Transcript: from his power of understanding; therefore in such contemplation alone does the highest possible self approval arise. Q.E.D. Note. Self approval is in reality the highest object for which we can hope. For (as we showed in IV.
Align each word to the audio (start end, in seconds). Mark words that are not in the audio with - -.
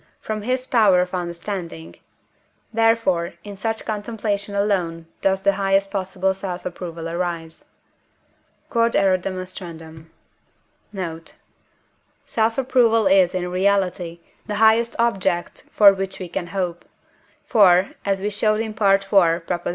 from 0.19 0.41
his 0.41 0.65
power 0.65 0.99
of 0.99 1.13
understanding; 1.13 1.95
therefore 2.73 3.35
in 3.43 3.55
such 3.55 3.85
contemplation 3.85 4.55
alone 4.55 5.05
does 5.21 5.43
the 5.43 5.51
highest 5.53 5.91
possible 5.91 6.33
self 6.33 6.65
approval 6.65 7.07
arise. 7.07 7.65
Q.E.D. 8.71 9.29
Note. 10.91 11.35
Self 12.25 12.57
approval 12.57 13.05
is 13.05 13.35
in 13.35 13.47
reality 13.51 14.19
the 14.47 14.55
highest 14.55 14.95
object 14.97 15.65
for 15.71 15.93
which 15.93 16.17
we 16.17 16.27
can 16.27 16.47
hope. 16.47 16.83
For 17.45 17.91
(as 18.03 18.23
we 18.23 18.31
showed 18.31 18.59
in 18.59 18.71
IV. 18.71 19.43